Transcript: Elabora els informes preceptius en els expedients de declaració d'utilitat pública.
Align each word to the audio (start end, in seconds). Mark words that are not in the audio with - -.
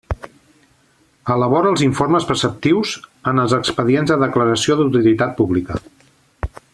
Elabora 1.33 1.69
els 1.73 1.83
informes 1.89 2.25
preceptius 2.31 2.95
en 3.33 3.43
els 3.45 3.55
expedients 3.61 4.15
de 4.15 4.19
declaració 4.27 4.79
d'utilitat 4.81 5.41
pública. 5.43 5.81